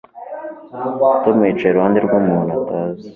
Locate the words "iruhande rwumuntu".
1.73-2.51